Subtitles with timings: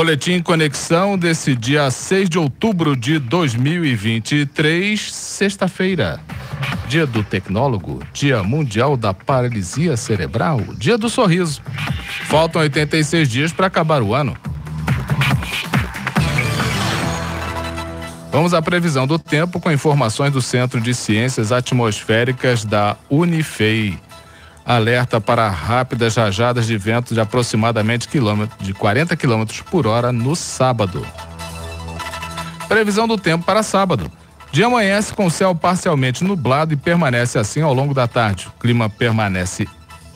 [0.00, 6.20] Boletim Conexão desse dia 6 de outubro de 2023, sexta-feira.
[6.88, 11.60] Dia do Tecnólogo, Dia Mundial da Paralisia Cerebral, Dia do Sorriso.
[12.26, 14.36] Faltam 86 dias para acabar o ano.
[18.30, 23.98] Vamos à previsão do tempo com informações do Centro de Ciências Atmosféricas da Unifei
[24.64, 28.08] alerta para rápidas rajadas de vento de aproximadamente
[28.60, 31.04] de 40 km por hora no sábado.
[32.68, 34.10] Previsão do tempo para sábado.
[34.52, 38.48] Dia amanhece com céu parcialmente nublado e permanece assim ao longo da tarde.
[38.48, 39.68] O clima permanece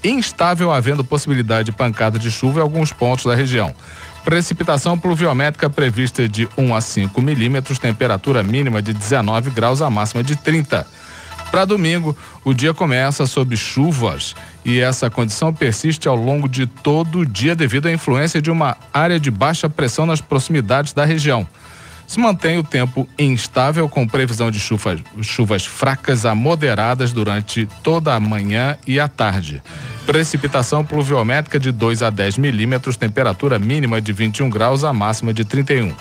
[0.05, 3.75] instável, havendo possibilidade de pancada de chuva em alguns pontos da região.
[4.25, 10.25] Precipitação pluviométrica prevista de 1 a 5 milímetros, temperatura mínima de 19 graus, a máxima
[10.25, 10.87] de 30.
[11.51, 17.19] Para domingo, o dia começa sob chuvas e essa condição persiste ao longo de todo
[17.19, 21.47] o dia devido à influência de uma área de baixa pressão nas proximidades da região.
[22.07, 28.15] Se mantém o tempo instável com previsão de chuvas, chuvas fracas a moderadas durante toda
[28.15, 29.63] a manhã e a tarde.
[30.07, 35.45] Precipitação pluviométrica de 2 a 10 milímetros, temperatura mínima de 21 graus, a máxima de
[35.45, 35.95] 31.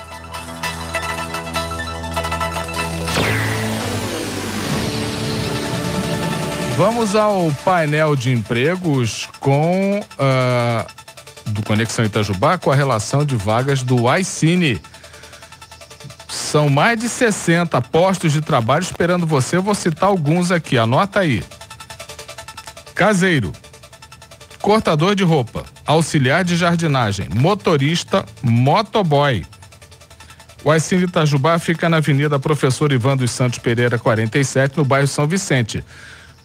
[6.75, 13.83] Vamos ao painel de empregos com uh, do Conexão Itajubá com a relação de vagas
[13.83, 14.81] do iCine.
[16.53, 19.57] São mais de 60 postos de trabalho esperando você.
[19.57, 21.43] Eu vou citar alguns aqui, anota aí.
[22.93, 23.51] Caseiro,
[24.61, 29.43] cortador de roupa, auxiliar de jardinagem, motorista, motoboy.
[30.63, 35.25] O iCine Itajubá fica na Avenida Professor Ivan dos Santos Pereira, 47, no bairro São
[35.25, 35.83] Vicente.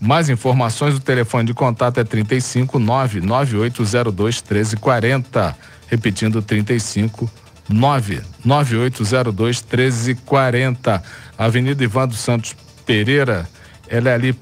[0.01, 5.55] Mais informações, o telefone de contato é 35 99802 1340.
[5.87, 7.31] Repetindo, 35
[7.69, 11.03] 99802 1340.
[11.37, 13.49] Avenida Ivan dos Santos Pereira,
[13.89, 14.37] ela é ali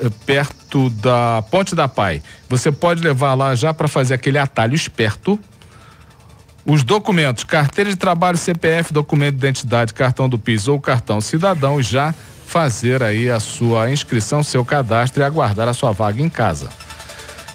[0.00, 2.22] eh, perto da Ponte da Pai.
[2.48, 5.38] Você pode levar lá já para fazer aquele atalho esperto.
[6.64, 11.82] Os documentos, carteira de trabalho, CPF, documento de identidade, cartão do PIS ou cartão cidadão
[11.82, 12.14] já
[12.46, 16.68] fazer aí a sua inscrição, seu cadastro e aguardar a sua vaga em casa.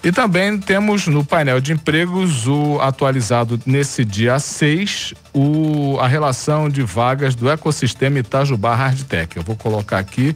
[0.06, 6.68] E também temos no painel de empregos o atualizado nesse dia 6, o, a relação
[6.68, 9.36] de vagas do ecossistema Itajubá Hardtech.
[9.36, 10.32] Eu vou colocar aqui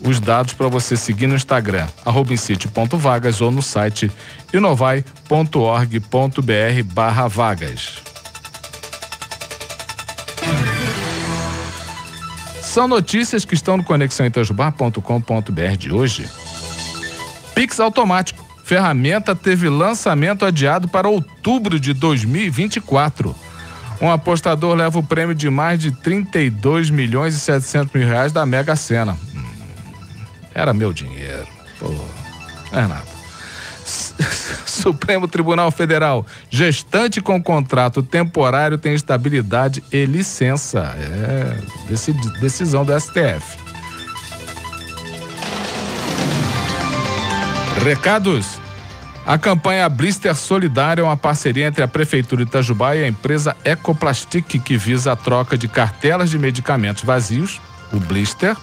[0.00, 2.34] os dados para você seguir no Instagram, arroba
[2.98, 4.10] vagas ou no site
[4.52, 5.22] inovai.org.br
[6.92, 8.02] barra vagas.
[12.60, 16.28] São notícias que estão no conexãoitajubá.com.br de hoje.
[17.54, 18.45] Pix automático.
[18.66, 23.32] Ferramenta teve lançamento adiado para outubro de 2024.
[24.02, 28.44] Um apostador leva o prêmio de mais de 32 milhões e 700 mil reais da
[28.44, 29.16] Mega Sena.
[29.32, 29.44] Hum,
[30.52, 31.46] era meu dinheiro.
[31.78, 31.94] Pô,
[32.72, 33.06] é nada.
[34.66, 36.26] Supremo Tribunal Federal.
[36.50, 40.92] Gestante com contrato temporário tem estabilidade e licença.
[40.98, 41.60] É
[42.40, 43.65] decisão do STF.
[47.86, 48.58] Recados.
[49.24, 53.56] A campanha Blister Solidária é uma parceria entre a Prefeitura de Itajubá e a empresa
[53.64, 57.60] Ecoplastic, que visa a troca de cartelas de medicamentos vazios,
[57.92, 58.56] o blister,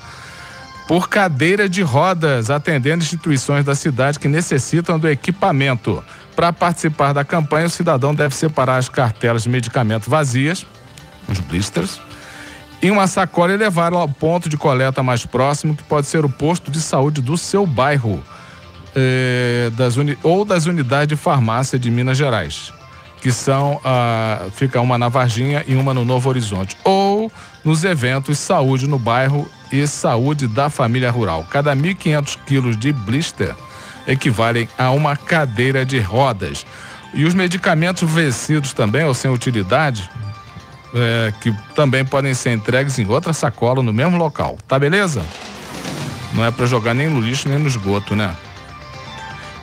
[0.90, 6.04] por cadeira de rodas, atendendo instituições da cidade que necessitam do equipamento.
[6.36, 10.66] Para participar da campanha, o cidadão deve separar as cartelas de medicamento vazias,
[11.30, 12.02] os blisters,
[12.82, 16.30] em uma sacola e levá-la ao ponto de coleta mais próximo, que pode ser o
[16.30, 18.22] posto de saúde do seu bairro
[18.96, 22.72] eh, das uni, ou das unidades de farmácia de Minas Gerais,
[23.22, 27.32] que são, ah, fica uma na Varginha e uma no Novo Horizonte, ou
[27.64, 31.46] nos eventos Saúde no Bairro e Saúde da Família Rural.
[31.50, 33.56] Cada 1.500 quilos de blister
[34.08, 36.66] equivalem a uma cadeira de rodas.
[37.14, 40.10] E os medicamentos vencidos também, ou sem utilidade,
[40.94, 44.58] é, que também podem ser entregues em outra sacola no mesmo local.
[44.68, 45.24] Tá beleza?
[46.34, 48.36] Não é para jogar nem no lixo nem no esgoto, né?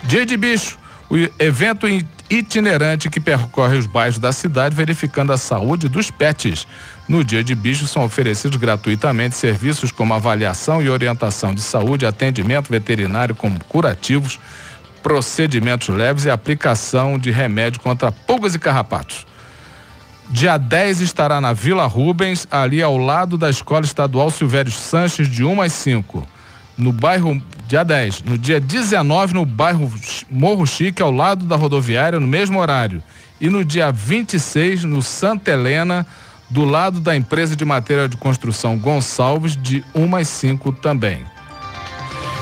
[0.02, 0.78] Dia de bicho,
[1.10, 1.86] o evento
[2.30, 6.66] itinerante que percorre os bairros da cidade verificando a saúde dos pets.
[7.08, 12.70] No dia de bicho são oferecidos gratuitamente serviços como avaliação e orientação de saúde, atendimento
[12.70, 14.38] veterinário como curativos,
[15.02, 19.26] procedimentos leves e aplicação de remédio contra pulgas e carrapatos.
[20.30, 25.44] Dia 10 estará na Vila Rubens, ali ao lado da Escola Estadual Silvério Sanches, de
[25.44, 26.26] 1 às 5.
[26.80, 28.22] No bairro, dia 10.
[28.22, 29.92] No dia 19, no bairro
[30.30, 33.02] Morro Chique, ao lado da rodoviária, no mesmo horário.
[33.38, 36.06] E no dia 26, no Santa Helena,
[36.48, 41.22] do lado da empresa de material de construção Gonçalves, de 1 às 5 também.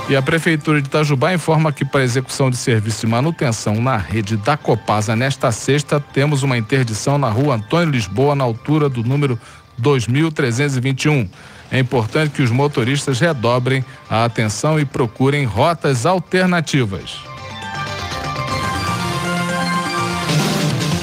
[0.09, 4.37] E a Prefeitura de Itajubá informa que para execução de serviço de manutenção na rede
[4.37, 9.39] da Copasa nesta sexta, temos uma interdição na rua Antônio Lisboa, na altura do número
[9.77, 11.29] 2321.
[11.71, 17.19] É importante que os motoristas redobrem a atenção e procurem rotas alternativas.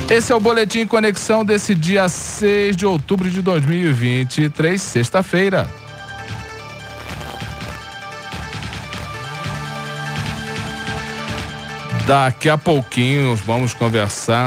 [0.10, 5.68] Esse é o Boletim Conexão desse dia 6 de outubro de 2023, sexta-feira.
[12.06, 14.44] Daqui a pouquinho vamos conversar